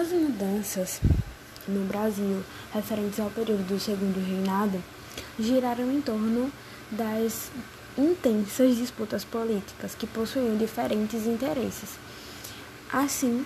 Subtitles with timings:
[0.00, 0.98] Algumas mudanças
[1.68, 2.42] no Brasil
[2.72, 4.82] referentes ao período do Segundo Reinado
[5.38, 6.50] giraram em torno
[6.90, 7.50] das
[7.98, 11.98] intensas disputas políticas que possuíam diferentes interesses.
[12.90, 13.44] Assim,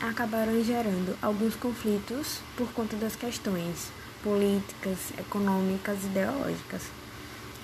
[0.00, 3.90] acabaram gerando alguns conflitos por conta das questões
[4.22, 6.82] políticas, econômicas e ideológicas.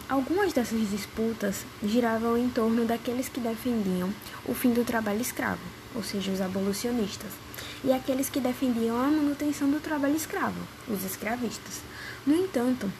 [0.09, 4.13] Algumas dessas disputas giravam em torno daqueles que defendiam
[4.45, 5.63] o fim do trabalho escravo,
[5.95, 7.31] ou seja, os abolicionistas,
[7.85, 11.81] e aqueles que defendiam a manutenção do trabalho escravo, os escravistas.
[12.27, 12.91] No entanto,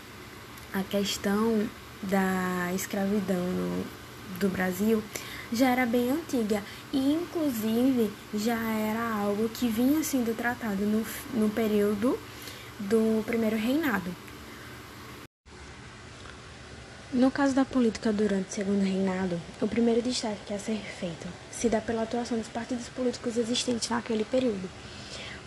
[0.73, 1.69] a questão
[2.03, 3.85] da escravidão no,
[4.39, 5.03] do Brasil
[5.53, 11.49] já era bem antiga e, inclusive, já era algo que vinha sendo tratado no, no
[11.51, 12.19] período
[12.79, 14.15] do primeiro reinado.
[17.13, 21.27] No caso da política durante o segundo reinado, o primeiro destaque a ser feito
[21.59, 24.69] se dá pela atuação dos partidos políticos existentes naquele período.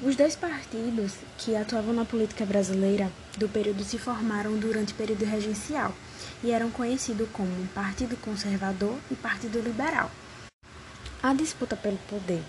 [0.01, 5.25] Os dois partidos que atuavam na política brasileira do período se formaram durante o período
[5.25, 5.93] regencial
[6.41, 10.09] e eram conhecidos como Partido Conservador e Partido Liberal.
[11.21, 12.41] A disputa pelo poder,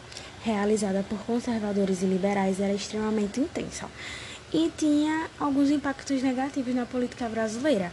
[0.43, 3.89] realizada por conservadores e liberais, era extremamente intensa
[4.53, 7.93] e tinha alguns impactos negativos na política brasileira,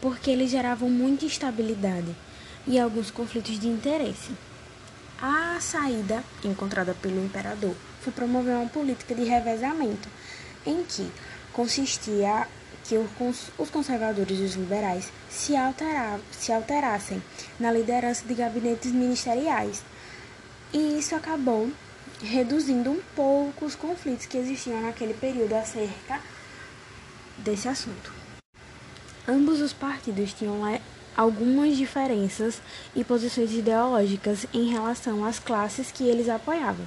[0.00, 2.14] porque eles geravam muita instabilidade
[2.66, 4.32] e alguns conflitos de interesse.
[5.24, 10.08] A saída encontrada pelo imperador foi promover uma política de revezamento,
[10.66, 11.08] em que
[11.52, 12.48] consistia
[12.82, 12.98] que
[13.56, 15.52] os conservadores e os liberais se,
[16.32, 17.22] se alterassem
[17.60, 19.84] na liderança de gabinetes ministeriais.
[20.72, 21.70] E isso acabou
[22.20, 26.20] reduzindo um pouco os conflitos que existiam naquele período acerca
[27.38, 28.12] desse assunto.
[29.28, 30.62] Ambos os partidos tinham
[31.16, 32.60] algumas diferenças
[32.94, 36.86] e posições ideológicas em relação às classes que eles apoiavam.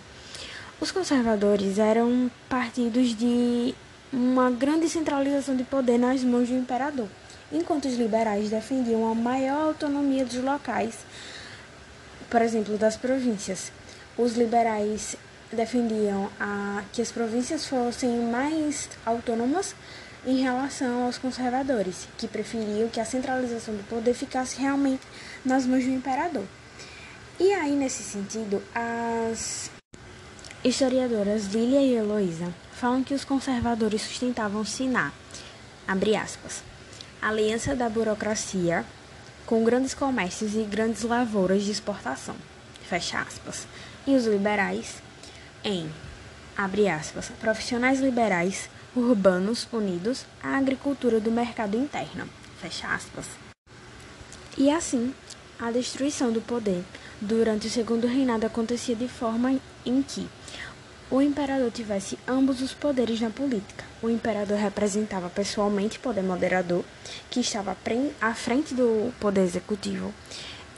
[0.79, 3.73] Os conservadores eram partidos de
[4.11, 7.07] uma grande centralização de poder nas mãos do imperador,
[7.51, 10.95] enquanto os liberais defendiam a maior autonomia dos locais,
[12.29, 13.71] por exemplo, das províncias.
[14.17, 15.15] Os liberais
[15.51, 19.75] defendiam a, que as províncias fossem mais autônomas
[20.25, 25.03] em relação aos conservadores, que preferiam que a centralização do poder ficasse realmente
[25.43, 26.45] nas mãos do imperador.
[27.39, 29.69] E aí, nesse sentido, as
[30.63, 35.11] historiadoras Lilia e Heloísa falam que os conservadores sustentavam-se na,
[35.87, 36.63] abre aspas,
[37.21, 38.85] aliança da burocracia
[39.45, 42.35] com grandes comércios e grandes lavouras de exportação,
[42.89, 43.67] fecha aspas,
[44.07, 44.95] e os liberais
[45.63, 45.89] em,
[46.57, 52.29] abre aspas, profissionais liberais urbanos unidos à agricultura do mercado interno.
[52.59, 53.25] Fecha aspas.
[54.57, 55.13] E assim,
[55.59, 56.83] a destruição do poder
[57.19, 60.27] durante o segundo reinado acontecia de forma em que
[61.11, 63.83] o imperador tivesse ambos os poderes na política.
[64.01, 66.83] O imperador representava pessoalmente o poder moderador,
[67.29, 67.77] que estava
[68.21, 70.13] à frente do poder executivo,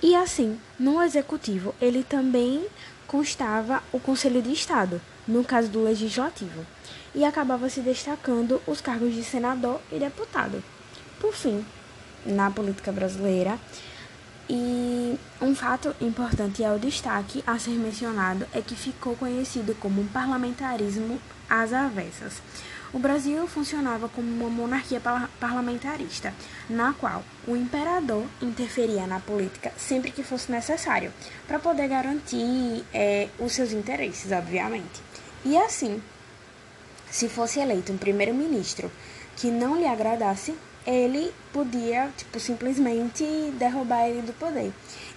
[0.01, 2.67] e assim, no executivo, ele também
[3.07, 6.65] constava o Conselho de Estado, no caso do legislativo
[7.13, 10.63] e acabava se destacando os cargos de senador e deputado.
[11.19, 11.65] Por fim,
[12.25, 13.59] na política brasileira,
[14.49, 20.07] e um fato importante ao destaque a ser mencionado é que ficou conhecido como um
[20.07, 22.41] parlamentarismo às avessas.
[22.93, 25.01] O Brasil funcionava como uma monarquia
[25.39, 26.33] parlamentarista,
[26.69, 31.11] na qual o imperador interferia na política sempre que fosse necessário,
[31.45, 35.01] para poder garantir é, os seus interesses, obviamente.
[35.45, 36.01] E assim,
[37.09, 38.91] se fosse eleito um primeiro-ministro
[39.35, 40.55] que não lhe agradasse,
[40.85, 43.23] ele podia, tipo, simplesmente
[43.57, 44.71] derrubar ele do poder.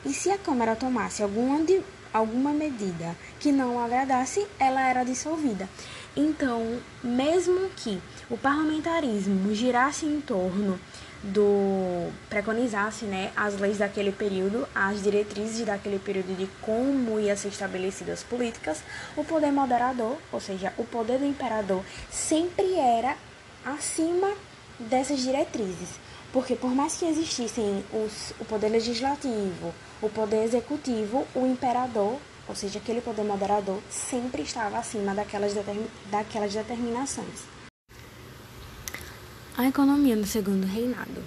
[0.04, 1.80] E se a Câmara tomasse alguma, de,
[2.12, 5.68] alguma medida que não agradasse, ela era dissolvida.
[6.16, 10.78] Então, mesmo que o parlamentarismo girasse em torno
[11.22, 17.48] do preconizasse né, as leis daquele período, as diretrizes daquele período de como ia ser
[17.48, 18.82] estabelecidas as políticas,
[19.16, 23.16] o poder moderador, ou seja, o poder do imperador, sempre era
[23.64, 24.32] acima
[24.78, 25.90] dessas diretrizes.
[26.32, 32.18] Porque por mais que existissem os, o poder legislativo, o poder executivo, o imperador,
[32.48, 37.59] ou seja, aquele poder moderador, sempre estava acima daquelas, determin, daquelas determinações.
[39.60, 41.22] A economia no segundo reinado.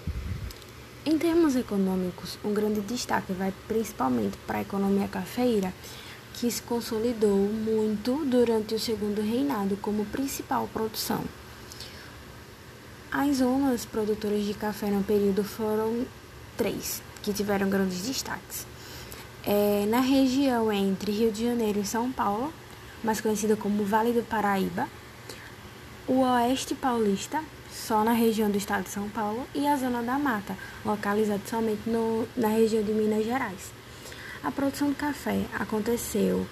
[1.05, 5.71] Em termos econômicos, um grande destaque vai principalmente para a economia cafeira,
[6.33, 11.23] que se consolidou muito durante o segundo reinado como principal produção.
[13.11, 16.03] As zonas produtoras de café no período foram
[16.57, 18.65] três, que tiveram grandes destaques.
[19.45, 22.51] É, na região entre Rio de Janeiro e São Paulo,
[23.03, 24.89] mais conhecida como Vale do Paraíba,
[26.07, 27.43] o Oeste Paulista,
[27.73, 30.55] só na região do estado de São Paulo, e a Zona da Mata,
[30.85, 33.71] localizada somente no, na região de Minas Gerais.
[34.43, 36.45] A produção do café aconteceu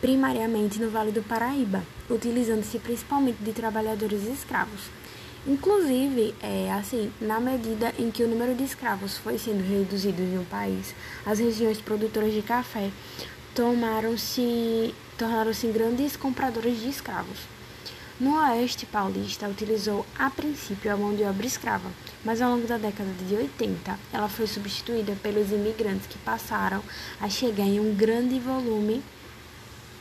[0.00, 4.82] primariamente no Vale do Paraíba, utilizando-se principalmente de trabalhadores escravos.
[5.46, 10.38] Inclusive, é, assim, na medida em que o número de escravos foi sendo reduzido em
[10.38, 10.94] um país,
[11.24, 12.90] as regiões produtoras de café
[13.54, 14.94] tornaram-se
[15.72, 17.38] grandes compradores de escravos.
[18.20, 21.90] No Oeste Paulista, utilizou a princípio a mão de obra escrava,
[22.22, 26.82] mas ao longo da década de 80, ela foi substituída pelos imigrantes que passaram
[27.18, 29.02] a chegar em um grande volume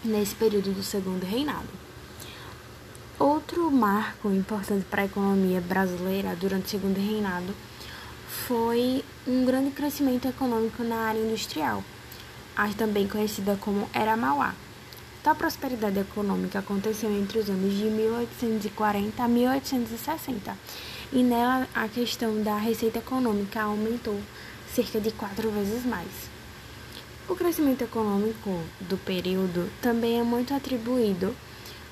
[0.03, 1.69] nesse período do Segundo Reinado.
[3.17, 7.55] Outro marco importante para a economia brasileira durante o Segundo Reinado
[8.27, 11.81] foi um grande crescimento econômico na área industrial,
[12.77, 14.53] também conhecida como Era Mauá.
[15.21, 20.57] Tal prosperidade econômica aconteceu entre os anos de 1840 a 1860,
[21.11, 24.17] e nela a questão da receita econômica aumentou
[24.73, 26.07] cerca de quatro vezes mais.
[27.27, 31.35] O crescimento econômico do período também é muito atribuído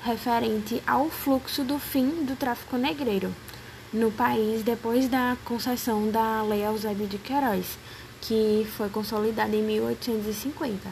[0.02, 3.34] referente ao fluxo do fim do tráfico negreiro
[3.92, 7.78] no país depois da concessão da Lei Eusébio de Queiroz,
[8.22, 10.88] que foi consolidada em 1850.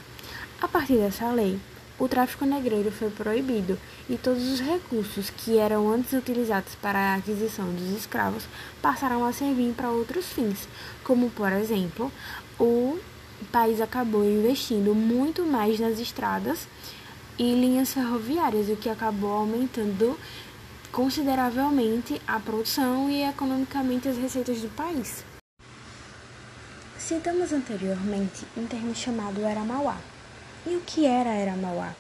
[0.61, 1.59] A partir dessa lei,
[1.99, 3.79] o tráfico negreiro foi proibido
[4.09, 8.45] e todos os recursos que eram antes utilizados para a aquisição dos escravos
[8.83, 10.69] passaram a servir para outros fins,
[11.03, 12.13] como, por exemplo,
[12.59, 12.99] o
[13.51, 16.69] país acabou investindo muito mais nas estradas
[17.39, 20.19] e linhas ferroviárias, o que acabou aumentando
[20.91, 25.25] consideravelmente a produção e economicamente as receitas do país.
[26.99, 29.99] Citamos anteriormente um termo chamado Era Mauá,
[30.67, 31.95] e o que era Era Mauá?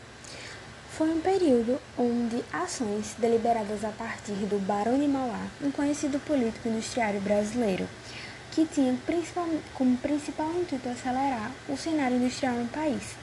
[0.91, 6.69] Foi um período onde ações deliberadas a partir do Barão de Mauá, um conhecido político
[6.69, 7.89] industriário brasileiro,
[8.51, 8.99] que tinha
[9.75, 13.15] como principal intuito acelerar o cenário industrial no país.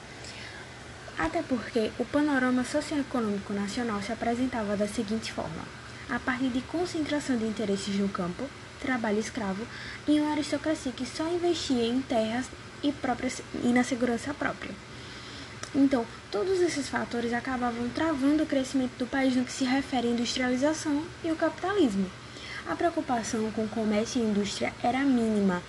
[1.18, 5.64] Até porque o panorama socioeconômico nacional se apresentava da seguinte forma:
[6.10, 8.46] a partir de concentração de interesses no campo,
[8.80, 9.66] trabalho escravo
[10.08, 12.46] e uma aristocracia que só investia em terras
[12.84, 12.94] e,
[13.64, 14.72] e na segurança própria.
[15.76, 20.12] Então, todos esses fatores acabavam travando o crescimento do país no que se refere à
[20.12, 22.06] industrialização e o capitalismo.
[22.68, 25.64] A preocupação com comércio e indústria era mínima,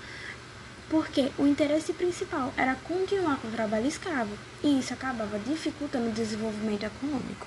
[0.90, 6.12] porque o interesse principal era continuar com o trabalho escravo, e isso acabava dificultando o
[6.12, 7.46] desenvolvimento econômico.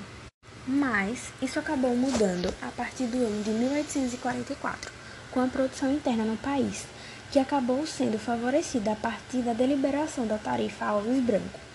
[0.68, 4.92] Mas isso acabou mudando a partir do ano de 1844,
[5.30, 6.86] com a produção interna no país,
[7.31, 11.66] que acabou sendo favorecida a partir da deliberação da tarifa Alves Branco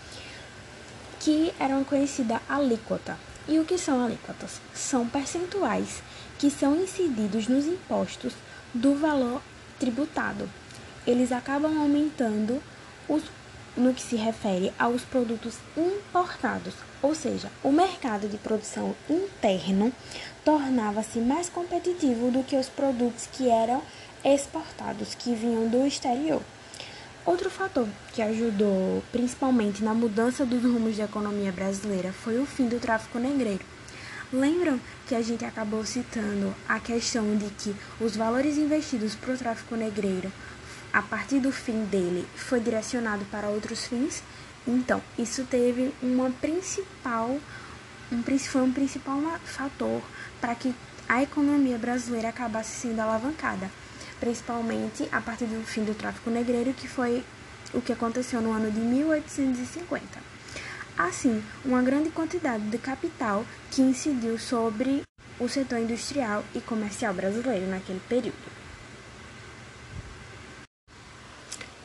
[1.23, 3.17] que eram conhecida alíquota.
[3.47, 4.61] E o que são alíquotas?
[4.75, 6.03] São percentuais
[6.39, 8.35] que são incididos nos impostos
[8.75, 9.41] do valor
[9.79, 10.51] tributado.
[11.07, 12.61] Eles acabam aumentando
[13.09, 13.23] os,
[13.77, 19.93] no que se refere aos produtos importados, ou seja, o mercado de produção interno
[20.45, 23.81] tornava-se mais competitivo do que os produtos que eram
[24.25, 26.43] exportados, que vinham do exterior.
[27.25, 32.67] Outro fator que ajudou principalmente na mudança dos rumos da economia brasileira foi o fim
[32.67, 33.65] do tráfico negreiro.
[34.33, 39.39] Lembram que a gente acabou citando a questão de que os valores investidos para o
[39.39, 40.33] tráfico negreiro,
[40.93, 44.21] a partir do fim dele, foi direcionado para outros fins?
[44.67, 47.39] Então, isso teve uma principal,
[48.11, 50.03] um, foi um principal fator
[50.41, 50.75] para que
[51.09, 53.71] a economia brasileira acabasse sendo alavancada
[54.23, 57.25] principalmente a partir do fim do tráfico negreiro, que foi
[57.75, 60.01] o que aconteceu no ano de 1850.
[60.97, 65.03] Assim, uma grande quantidade de capital que incidiu sobre
[65.41, 68.37] o setor industrial e comercial brasileiro naquele período.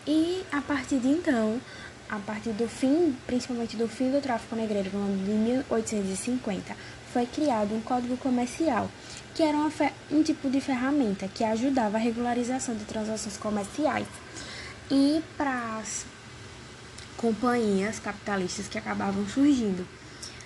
[0.06, 1.60] E a partir de então,
[2.08, 6.78] a partir do fim, principalmente do fim do tráfico negreiro no ano de 1850,
[7.12, 8.88] foi criado um código comercial
[9.38, 9.58] que era
[10.10, 14.08] um tipo de ferramenta que ajudava a regularização de transações comerciais
[14.90, 16.08] e para as
[17.16, 19.88] companhias capitalistas que acabavam surgindo.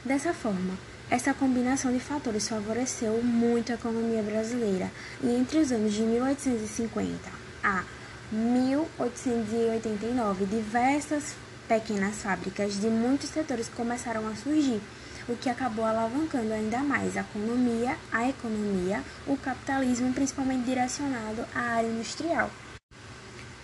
[0.04, 0.78] Dessa forma,
[1.10, 4.92] essa combinação de fatores favoreceu muito a economia brasileira
[5.24, 7.32] e entre os anos de 1850
[7.64, 7.86] a
[8.30, 11.34] 1889, diversas
[11.72, 14.82] pequenas fábricas de muitos setores começaram a surgir
[15.30, 21.62] o que acabou alavancando ainda mais a economia, a economia, o capitalismo, principalmente direcionado à
[21.78, 22.50] área industrial.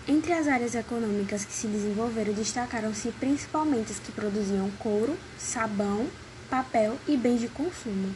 [0.08, 6.08] Entre as áreas econômicas que se desenvolveram, destacaram-se principalmente as que produziam couro, sabão
[6.50, 8.16] papel e bens de consumo.